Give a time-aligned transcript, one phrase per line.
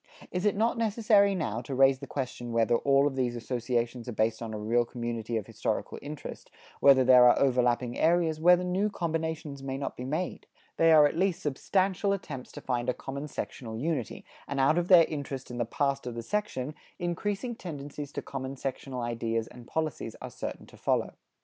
[0.31, 4.13] It is not necessary now to raise the question whether all of these associations are
[4.13, 8.89] based on a real community of historical interest, whether there are overlapping areas, whether new
[8.89, 10.47] combinations may not be made?
[10.77, 14.87] They are at least substantial attempts to find a common sectional unity, and out of
[14.87, 19.67] their interest in the past of the section, increasing tendencies to common sectional ideas and
[19.67, 21.13] policies are certain to follow.